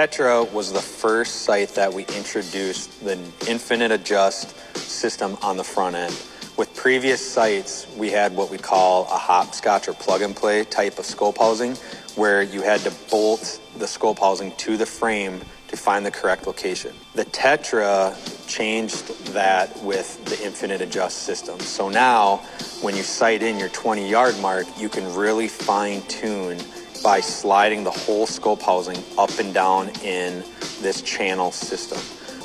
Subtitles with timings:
[0.00, 5.94] Tetra was the first site that we introduced the infinite adjust system on the front
[5.94, 6.18] end.
[6.56, 10.98] With previous sites, we had what we call a hopscotch or plug and play type
[10.98, 11.74] of scope housing,
[12.16, 16.46] where you had to bolt the scope housing to the frame to find the correct
[16.46, 16.94] location.
[17.14, 18.16] The Tetra
[18.48, 21.60] changed that with the infinite adjust system.
[21.60, 22.38] So now,
[22.80, 26.58] when you sight in your 20 yard mark, you can really fine tune
[27.02, 30.44] by sliding the whole scope housing up and down in
[30.80, 31.98] this channel system.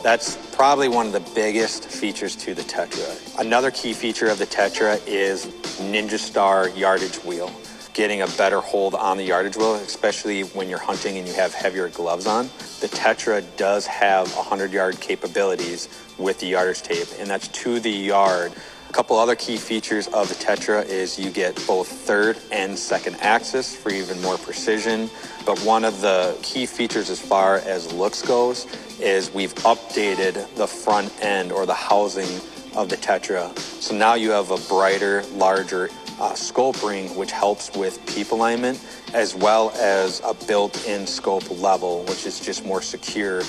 [0.04, 3.40] That's probably one of the biggest features to the Tetra.
[3.40, 5.48] Another key feature of the Tetra is
[5.80, 7.52] Ninja Star yardage wheel.
[7.94, 11.54] Getting a better hold on the yardage wheel, especially when you're hunting and you have
[11.54, 12.48] heavier gloves on.
[12.82, 17.90] The Tetra does have 100 yard capabilities with the yardage tape, and that's to the
[17.90, 18.54] yard
[18.96, 23.76] couple other key features of the Tetra is you get both third and second axis
[23.76, 25.10] for even more precision.
[25.46, 28.66] But one of the key features as far as looks goes
[29.02, 32.40] is we've updated the front end or the housing
[32.74, 33.60] of the Tetra.
[33.60, 35.90] So now you have a brighter, larger
[36.22, 38.82] uh, scope ring, which helps with peep alignment,
[39.14, 43.42] as well as a built-in scope level, which is just more secure.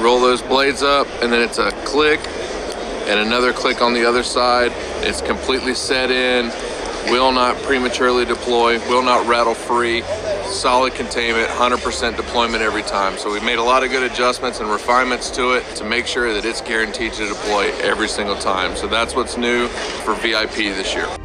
[0.00, 2.20] roll those blades up, and then it's a click
[3.06, 4.72] and another click on the other side.
[5.06, 6.48] It's completely set in,
[7.10, 10.02] will not prematurely deploy, will not rattle free,
[10.44, 13.16] solid containment, 100% deployment every time.
[13.18, 16.32] So we made a lot of good adjustments and refinements to it to make sure
[16.32, 18.76] that it's guaranteed to deploy every single time.
[18.76, 19.68] So that's what's new
[20.04, 21.15] for VIP this year.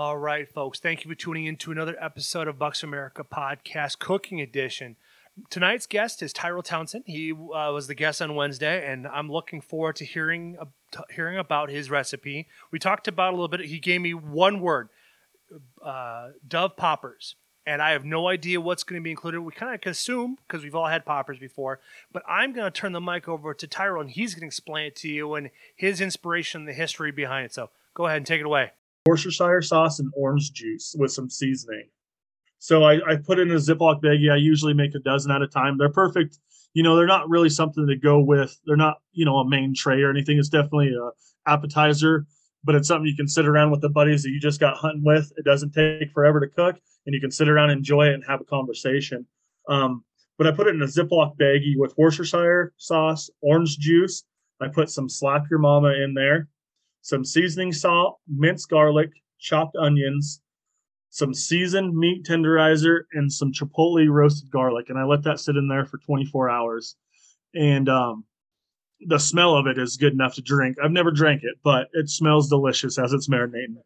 [0.00, 0.78] All right, folks.
[0.78, 4.94] Thank you for tuning in to another episode of Bucks America Podcast Cooking Edition.
[5.50, 7.02] Tonight's guest is Tyrell Townsend.
[7.04, 11.00] He uh, was the guest on Wednesday, and I'm looking forward to hearing uh, t-
[11.16, 12.46] hearing about his recipe.
[12.70, 13.62] We talked about a little bit.
[13.62, 14.88] He gave me one word:
[15.84, 17.34] uh, dove poppers,
[17.66, 19.40] and I have no idea what's going to be included.
[19.40, 21.80] We kind of assume because we've all had poppers before,
[22.12, 24.86] but I'm going to turn the mic over to Tyrell, and he's going to explain
[24.86, 27.52] it to you and his inspiration, the history behind it.
[27.52, 28.70] So go ahead and take it away.
[29.06, 31.88] Worcestershire sauce and orange juice with some seasoning.
[32.58, 34.32] So I, I put in a Ziploc baggie.
[34.32, 35.78] I usually make a dozen at a time.
[35.78, 36.38] They're perfect.
[36.74, 38.58] You know, they're not really something to go with.
[38.66, 40.38] They're not, you know, a main tray or anything.
[40.38, 41.10] It's definitely a
[41.50, 42.26] appetizer,
[42.64, 45.04] but it's something you can sit around with the buddies that you just got hunting
[45.04, 45.32] with.
[45.36, 48.40] It doesn't take forever to cook, and you can sit around, enjoy it, and have
[48.40, 49.26] a conversation.
[49.68, 50.04] Um,
[50.36, 54.24] but I put it in a Ziploc baggie with Worcestershire sauce, orange juice.
[54.60, 56.48] I put some slap your mama in there,
[57.02, 60.40] some seasoning salt, minced garlic, chopped onions,
[61.10, 64.88] some seasoned meat tenderizer, and some chipotle roasted garlic.
[64.88, 66.96] And I let that sit in there for 24 hours.
[67.54, 68.24] And um,
[69.06, 70.76] the smell of it is good enough to drink.
[70.82, 73.76] I've never drank it, but it smells delicious as it's marinating.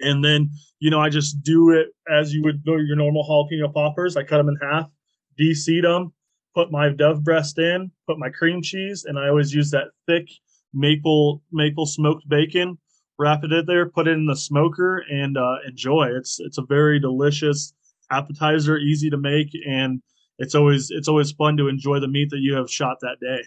[0.00, 3.72] And then, you know, I just do it as you would do your normal jalapeno
[3.72, 4.16] poppers.
[4.16, 4.90] I cut them in half,
[5.36, 6.12] de-seed them,
[6.54, 10.28] put my dove breast in, put my cream cheese, and I always use that thick
[10.72, 12.78] maple maple smoked bacon.
[13.18, 16.08] Wrap it in there, put it in the smoker, and uh, enjoy.
[16.16, 17.72] It's it's a very delicious
[18.10, 20.02] appetizer, easy to make, and
[20.38, 23.44] it's always it's always fun to enjoy the meat that you have shot that day.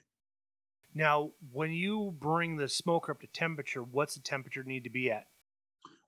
[0.94, 5.10] Now, when you bring the smoker up to temperature, what's the temperature need to be
[5.10, 5.26] at?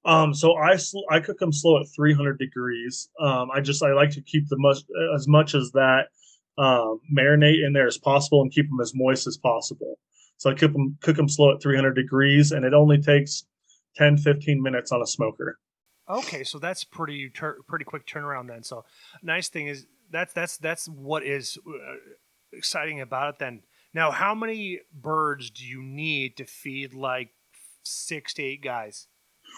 [0.06, 3.10] Um, so I sl- I cook them slow at 300 degrees.
[3.20, 4.80] Um, I just I like to keep the much
[5.16, 6.08] as much as that
[6.58, 9.98] um, marinate in there as possible and keep them as moist as possible.
[10.44, 13.46] So I cook them cook them slow at 300 degrees, and it only takes
[13.96, 15.58] 10 15 minutes on a smoker.
[16.10, 18.62] Okay, so that's pretty tur- pretty quick turnaround then.
[18.62, 18.84] So
[19.22, 21.96] nice thing is that's that's that's what is uh,
[22.52, 23.62] exciting about it then.
[23.94, 27.30] Now, how many birds do you need to feed like
[27.84, 29.08] six to eight guys?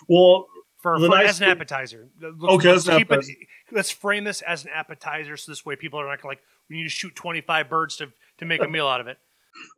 [0.08, 0.46] Well,
[0.84, 2.10] for, for nice as an appetizer.
[2.22, 3.28] Let's, Okay, let's it.
[3.72, 6.84] Let's frame this as an appetizer, so this way people are not like we need
[6.84, 9.18] to shoot twenty five birds to to make a meal out of it.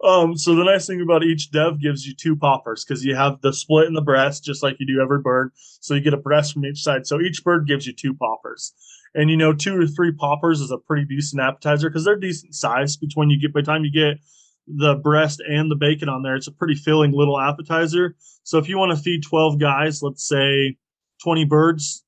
[0.04, 3.42] Um, so the nice thing about each dev gives you two poppers because you have
[3.42, 5.52] the split in the breast, just like you do every bird.
[5.56, 7.08] So you get a breast from each side.
[7.08, 8.74] So each bird gives you two poppers.
[9.16, 12.54] And you know, two or three poppers is a pretty decent appetizer because they're decent
[12.54, 12.98] size.
[12.98, 14.20] Between you get by the time you get
[14.68, 18.16] the breast and the bacon on there, it's a pretty filling little appetizer.
[18.44, 20.78] So if you want to feed 12 guys, let's say
[21.24, 22.04] 20 birds,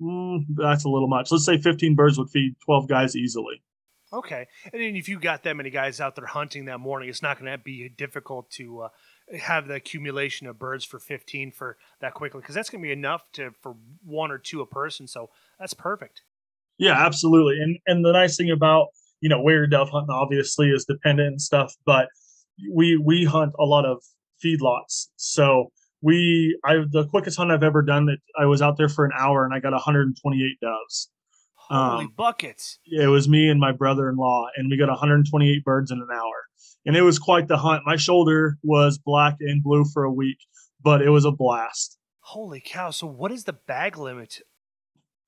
[0.00, 1.30] mm, that's a little much.
[1.30, 3.62] Let's say 15 birds would feed 12 guys easily.
[4.12, 7.22] Okay, and then if you got that many guys out there hunting that morning, it's
[7.22, 8.88] not going to be difficult to uh,
[9.38, 12.92] have the accumulation of birds for fifteen for that quickly because that's going to be
[12.92, 13.74] enough to for
[14.04, 15.08] one or two a person.
[15.08, 16.22] So that's perfect.
[16.78, 17.60] Yeah, absolutely.
[17.60, 18.88] And and the nice thing about
[19.20, 22.08] you know where you're dove hunting obviously is dependent and stuff, but
[22.72, 24.02] we we hunt a lot of
[24.44, 25.08] feedlots.
[25.16, 25.72] So
[26.02, 29.12] we I the quickest hunt I've ever done that I was out there for an
[29.18, 31.10] hour and I got 128 doves.
[31.68, 32.78] Holy Um, buckets!
[32.86, 36.44] It was me and my brother-in-law, and we got 128 birds in an hour,
[36.84, 37.82] and it was quite the hunt.
[37.84, 40.38] My shoulder was black and blue for a week,
[40.82, 41.98] but it was a blast.
[42.20, 42.90] Holy cow!
[42.90, 44.38] So what is the bag limit?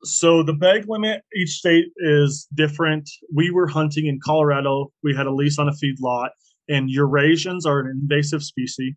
[0.05, 3.11] So the bag limit each state is different.
[3.35, 4.93] We were hunting in Colorado.
[5.03, 6.31] We had a lease on a feed lot,
[6.69, 8.95] and Eurasians are an invasive species,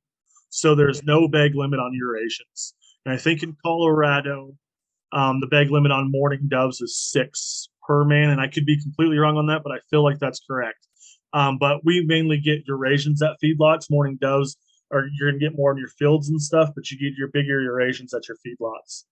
[0.49, 2.73] so there's no bag limit on Eurasians.
[3.03, 4.55] And I think in Colorado,
[5.11, 8.81] um, the bag limit on mourning doves is six per man, and I could be
[8.81, 10.87] completely wrong on that, but I feel like that's correct.
[11.33, 13.89] Um, but we mainly get Eurasians at feedlots.
[13.89, 14.57] Mourning doves
[14.91, 17.59] are you're gonna get more in your fields and stuff, but you get your bigger
[17.61, 19.03] Eurasians at your feedlots.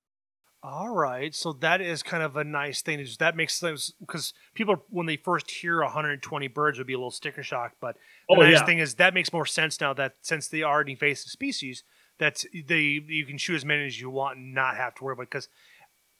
[0.62, 3.00] All right, so that is kind of a nice thing.
[3.00, 6.98] Is that makes sense because people when they first hear 120 birds would be a
[6.98, 7.96] little sticker shock, but
[8.30, 8.66] the Oh, nice yeah.
[8.66, 11.86] thing is that makes more sense now that since they are an invasive species,
[12.18, 15.14] that they you can shoot as many as you want and not have to worry
[15.14, 15.48] about because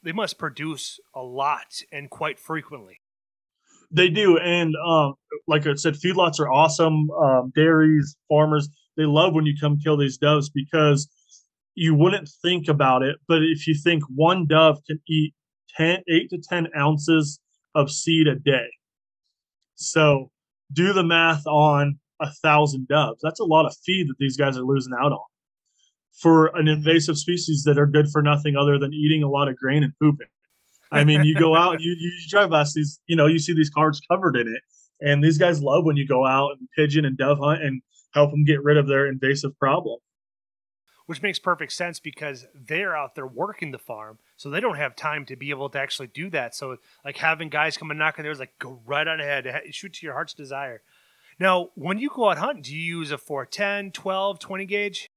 [0.04, 3.02] they must produce a lot and quite frequently.
[3.92, 5.16] They do, and um,
[5.48, 7.10] like I said, feedlots are awesome.
[7.10, 11.10] Um, dairies, farmers, they love when you come kill these doves because
[11.74, 15.34] you wouldn't think about it, but if you think one dove can eat
[15.78, 17.40] 10, 8 to 10 ounces
[17.74, 18.68] of seed a day.
[19.76, 20.30] So
[20.74, 23.22] do the math on a thousand doves.
[23.24, 25.29] That's a lot of feed that these guys are losing out on
[26.14, 29.56] for an invasive species that are good for nothing other than eating a lot of
[29.58, 30.28] grain and pooping.
[30.92, 33.70] I mean, you go out, you, you drive past these, you know, you see these
[33.70, 34.62] cars covered in it.
[35.02, 37.82] And these guys love when you go out and pigeon and dove hunt and
[38.14, 40.00] help them get rid of their invasive problem.
[41.06, 44.96] which makes perfect sense because they're out there working the farm, so they don't have
[44.96, 46.54] time to be able to actually do that.
[46.54, 49.94] So, like having guys come and knock on doors, like go right on ahead, shoot
[49.94, 50.82] to your heart's desire.
[51.40, 55.10] Now, when you go out hunting, do you use a 410, 12, 20 gauge?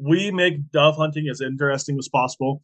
[0.00, 2.62] We make dove hunting as interesting as possible.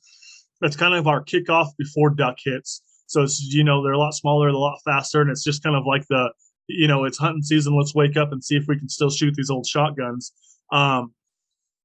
[0.62, 2.82] It's kind of our kickoff before duck hits.
[3.06, 5.76] So it's you know they're a lot smaller, a lot faster, and it's just kind
[5.76, 6.32] of like the
[6.68, 7.76] you know it's hunting season.
[7.76, 10.32] Let's wake up and see if we can still shoot these old shotguns.
[10.72, 11.12] Um,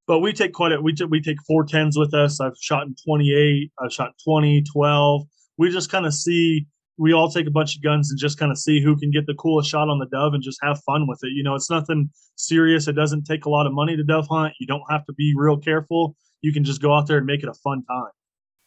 [0.07, 2.39] but we take quite a we t- we take four tens with us.
[2.39, 5.21] I've shot in 28, I've shot 20, 12.
[5.57, 6.65] We just kind of see
[6.99, 9.25] we all take a bunch of guns and just kind of see who can get
[9.25, 11.29] the coolest shot on the dove and just have fun with it.
[11.33, 12.87] You know, it's nothing serious.
[12.87, 14.53] It doesn't take a lot of money to dove hunt.
[14.59, 16.17] You don't have to be real careful.
[16.41, 18.11] You can just go out there and make it a fun time.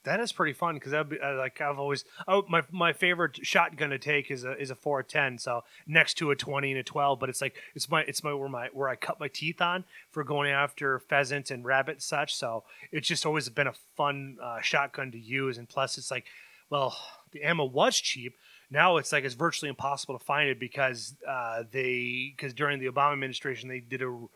[0.04, 3.90] That is pretty fun because that uh, like I've always oh my my favorite shotgun
[3.90, 7.20] to take is a is a 410 so next to a 20 and a 12
[7.20, 9.84] but it's like it's my it's my where my where I cut my teeth on
[10.10, 14.38] for going after pheasants and rabbit and such so it's just always been a fun
[14.42, 16.24] uh, shotgun to use and plus it's like
[16.72, 16.96] well
[17.30, 18.34] the ammo was cheap
[18.70, 22.86] now it's like it's virtually impossible to find it because uh, they because during the
[22.86, 24.26] Obama administration they did a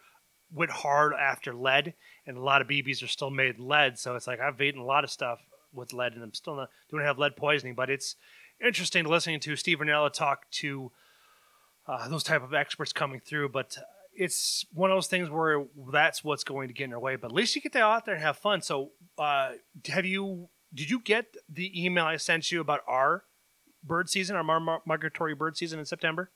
[0.53, 1.95] went hard after lead,
[2.27, 3.99] and a lot of BBs are still made lead.
[3.99, 5.41] So it's like I've eaten a lot of stuff
[5.73, 7.75] with lead, and I'm still not don't have lead poisoning.
[7.75, 8.17] But it's
[8.65, 10.93] interesting listening to Steve Rinella talk to
[11.87, 13.51] uh, those type of experts coming through.
[13.51, 13.77] But
[14.13, 17.17] it's one of those things where that's what's going to get in our way.
[17.17, 18.63] But at least you get to out there and have fun.
[18.63, 19.53] So uh,
[19.89, 20.49] have you?
[20.77, 23.25] Did you get the email I sent you about our
[23.83, 26.31] bird season, our mar- migratory bird season in September?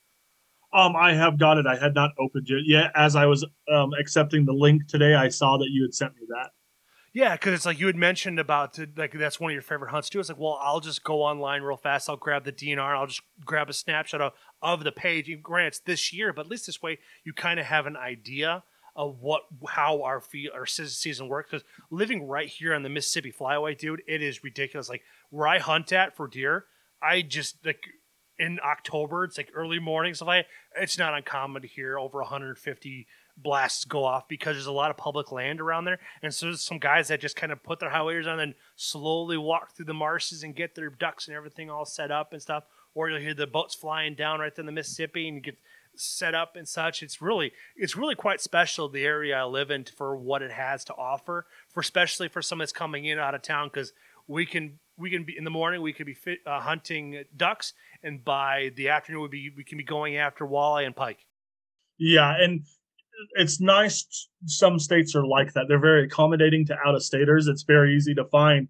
[0.73, 1.67] Um, I have got it.
[1.67, 2.91] I had not opened it yet.
[2.95, 6.23] As I was um, accepting the link today, I saw that you had sent me
[6.29, 6.51] that.
[7.13, 10.09] Yeah, because it's like you had mentioned about like that's one of your favorite hunts
[10.09, 10.21] too.
[10.21, 12.09] It's like, well, I'll just go online real fast.
[12.09, 12.97] I'll grab the DNR.
[12.97, 14.33] I'll just grab a snapshot of,
[14.63, 15.29] of the page.
[15.43, 18.63] Granted, it's this year, but at least this way you kind of have an idea
[18.97, 21.51] of what how our fee, our season works.
[21.51, 24.89] Because living right here on the Mississippi Flyway, dude, it is ridiculous.
[24.89, 26.67] Like where I hunt at for deer,
[27.03, 27.85] I just like
[28.39, 33.07] in October, it's like early morning stuff like it's not uncommon to hear over 150
[33.37, 35.99] blasts go off because there's a lot of public land around there.
[36.23, 39.37] And so there's some guys that just kind of put their highwayers on and slowly
[39.37, 42.65] walk through the marshes and get their ducks and everything all set up and stuff.
[42.95, 45.59] Or you'll hear the boats flying down right in the Mississippi and you get
[46.01, 47.03] set up and such.
[47.03, 50.85] It's really it's really quite special the area I live in for what it has
[50.87, 53.93] to offer, for especially for someone that's coming in out of town because
[54.27, 57.73] we can we can be in the morning we could be fit, uh, hunting ducks
[58.03, 61.27] and by the afternoon we be we can be going after walleye and pike.
[61.99, 62.63] Yeah, and
[63.35, 64.29] it's nice.
[64.47, 65.67] Some states are like that.
[65.69, 67.47] They're very accommodating to out of staters.
[67.47, 68.69] It's very easy to find,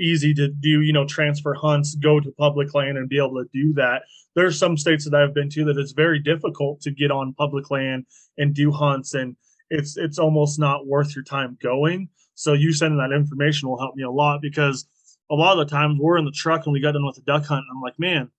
[0.00, 3.48] easy to do, you know, transfer hunts, go to public land and be able to
[3.52, 4.02] do that.
[4.34, 7.70] There's some states that I've been to that it's very difficult to get on public
[7.70, 8.06] land
[8.38, 9.36] and do hunts and
[9.70, 12.08] it's it's almost not worth your time going.
[12.34, 14.86] So you sending that information will help me a lot because
[15.30, 17.22] a lot of the times we're in the truck and we got done with a
[17.22, 18.30] duck hunt and I'm like, man,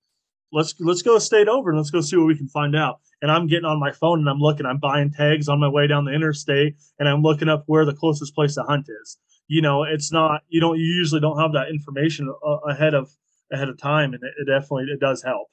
[0.52, 3.00] let's let's go a state over and let's go see what we can find out.
[3.22, 5.88] And I'm getting on my phone and I'm looking, I'm buying tags on my way
[5.88, 9.18] down the interstate and I'm looking up where the closest place to hunt is.
[9.48, 12.34] You know, it's not you don't you usually don't have that information
[12.68, 13.12] ahead of
[13.52, 15.48] ahead of time, and it, it definitely it does help.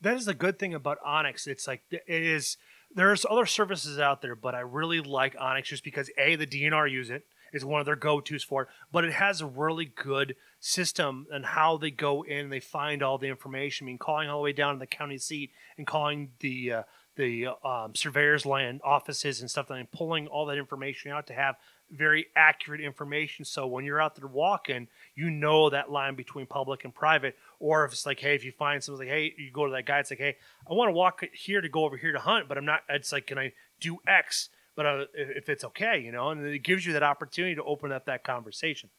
[0.00, 2.56] That is the good thing about onX It's like it is.
[2.94, 6.90] There's other services out there, but I really like onX just because a the DNR
[6.90, 10.36] use it is one of their go-to's for it, but it has a really good
[10.60, 13.84] system and how they go in and they find all the information.
[13.84, 16.82] I mean, calling all the way down to the county seat and calling the uh,
[17.16, 21.56] the um, surveyor's land offices and stuff, and pulling all that information out to have
[21.90, 23.44] very accurate information.
[23.44, 27.36] So when you're out there walking, you know that line between public and private.
[27.58, 29.86] Or if it's like, hey, if you find something like, hey, you go to that
[29.86, 30.36] guy, it's like, hey,
[30.68, 32.80] I want to walk here to go over here to hunt, but I'm not.
[32.88, 34.50] It's like, can I do X?
[34.76, 37.90] But uh, if it's okay, you know, and it gives you that opportunity to open
[37.90, 38.90] up that conversation.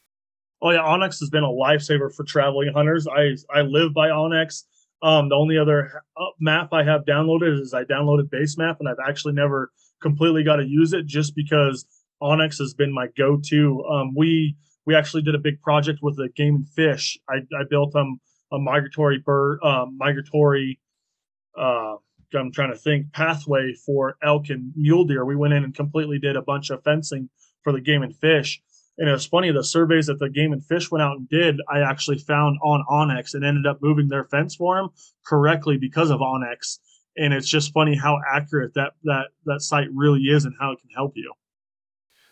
[0.62, 3.08] Oh yeah, onX has been a lifesaver for traveling hunters.
[3.08, 4.64] I I live by onX.
[5.02, 8.98] Um, the only other uh, map I have downloaded is I downloaded Basemap, and I've
[9.08, 11.86] actually never completely got to use it just because
[12.22, 13.84] onX has been my go-to.
[13.86, 17.18] Um, we we actually did a big project with the game and fish.
[17.30, 18.20] I, I built them
[18.52, 20.80] a migratory bird, uh, migratory.
[21.58, 21.96] Uh,
[22.34, 25.26] I'm trying to think pathway for elk and mule deer.
[25.26, 27.30] We went in and completely did a bunch of fencing
[27.64, 28.62] for the game and fish.
[29.00, 31.62] And it was funny, the surveys that the Game and Fish went out and did,
[31.70, 34.90] I actually found on onX and ended up moving their fence for them
[35.26, 36.80] correctly because of onX.
[37.16, 40.80] And it's just funny how accurate that that that site really is and how it
[40.82, 41.34] can help you.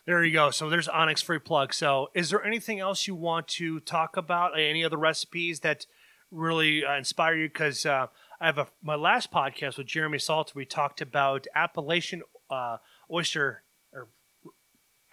[0.08, 0.52] There you go.
[0.52, 1.74] So there's onX free plug.
[1.74, 4.58] So is there anything else you want to talk about?
[4.58, 5.86] Any other recipes that
[6.32, 7.50] really uh, inspire you?
[7.50, 8.08] Because uh,
[8.40, 10.54] I have a, my last podcast with Jeremy Salter.
[10.56, 12.78] We talked about Appalachian uh,
[13.12, 14.08] oyster or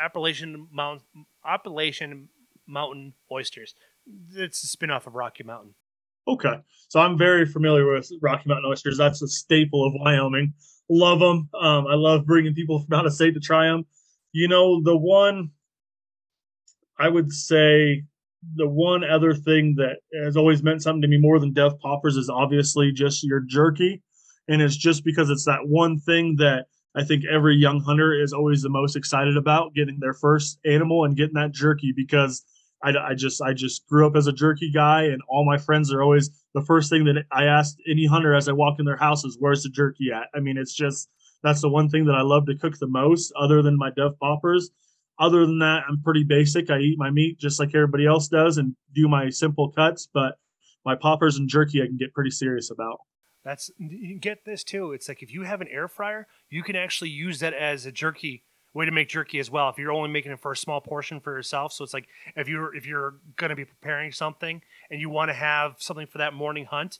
[0.00, 1.02] Appalachian Mount
[1.44, 2.28] Appalachian
[2.68, 3.74] Mountain oysters.
[4.32, 5.74] It's a spinoff of Rocky Mountain.
[6.28, 6.54] Okay,
[6.88, 8.96] so I'm very familiar with Rocky Mountain oysters.
[8.96, 10.54] That's a staple of Wyoming.
[10.88, 11.48] Love them.
[11.60, 13.86] Um, I love bringing people from out of state to try them.
[14.34, 15.50] You know, the one
[16.98, 18.02] I would say
[18.56, 22.16] the one other thing that has always meant something to me more than Death Poppers
[22.16, 24.02] is obviously just your jerky.
[24.48, 28.32] And it's just because it's that one thing that I think every young hunter is
[28.32, 32.44] always the most excited about getting their first animal and getting that jerky because
[32.82, 35.92] I, I just I just grew up as a jerky guy and all my friends
[35.92, 38.96] are always the first thing that I ask any hunter as I walk in their
[38.96, 40.26] house is where's the jerky at?
[40.34, 41.08] I mean it's just
[41.44, 44.18] that's the one thing that I love to cook the most other than my Dev
[44.18, 44.70] Poppers.
[45.18, 46.70] Other than that, I'm pretty basic.
[46.70, 50.38] I eat my meat just like everybody else does and do my simple cuts, but
[50.84, 52.98] my poppers and jerky I can get pretty serious about.
[53.44, 54.92] That's you get this too.
[54.92, 57.92] It's like if you have an air fryer, you can actually use that as a
[57.92, 59.68] jerky way to make jerky as well.
[59.68, 62.48] If you're only making it for a small portion for yourself, so it's like if
[62.48, 66.18] you're if you're going to be preparing something and you want to have something for
[66.18, 66.98] that morning hunt,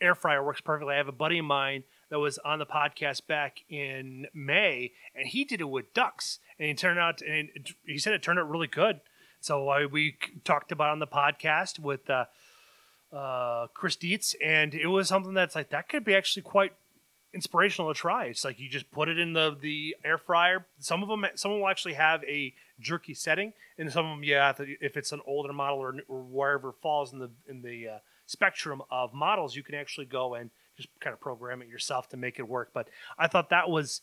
[0.00, 0.94] air fryer works perfectly.
[0.94, 5.26] I have a buddy of mine that was on the podcast back in May, and
[5.26, 7.48] he did it with ducks, and it turned out, and
[7.86, 9.00] he said it turned out really good.
[9.40, 12.08] So uh, we talked about on the podcast with.
[12.08, 12.26] Uh,
[13.14, 16.72] uh, Chris Dietz, and it was something that's like that could be actually quite
[17.34, 18.24] inspirational to try.
[18.24, 20.64] It's like you just put it in the the air fryer.
[20.78, 24.54] Some of them, some will actually have a jerky setting, and some of them, yeah,
[24.80, 28.80] if it's an older model or, or wherever falls in the in the uh, spectrum
[28.90, 32.38] of models, you can actually go and just kind of program it yourself to make
[32.38, 32.70] it work.
[32.72, 32.88] But
[33.18, 34.00] I thought that was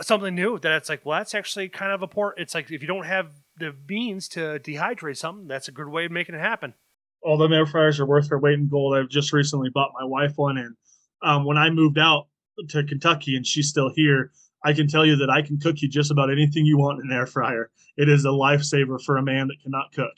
[0.00, 2.42] something new that it's like, well, that's actually kind of important.
[2.42, 6.06] It's like if you don't have the means to dehydrate something, that's a good way
[6.06, 6.74] of making it happen.
[7.22, 8.96] All them air fryers are worth their weight in gold.
[8.96, 10.76] I've just recently bought my wife one, and
[11.22, 12.28] um, when I moved out
[12.70, 15.88] to Kentucky and she's still here, I can tell you that I can cook you
[15.88, 17.70] just about anything you want in an air fryer.
[17.96, 20.12] It is a lifesaver for a man that cannot cook.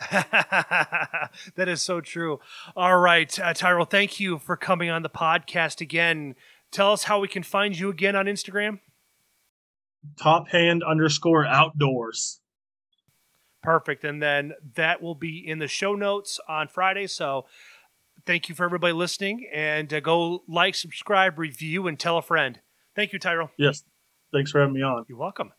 [1.56, 2.40] that is so true.
[2.76, 6.34] All right, uh, Tyrell, thank you for coming on the podcast again.
[6.70, 8.80] Tell us how we can find you again on Instagram.
[10.20, 12.40] Top hand underscore outdoors.
[13.62, 14.04] Perfect.
[14.04, 17.06] And then that will be in the show notes on Friday.
[17.06, 17.46] So
[18.24, 22.60] thank you for everybody listening and uh, go like, subscribe, review, and tell a friend.
[22.98, 23.52] Thank you, Tyrell.
[23.56, 23.84] Yes.
[24.32, 25.04] Thanks for having me on.
[25.08, 25.52] You're welcome.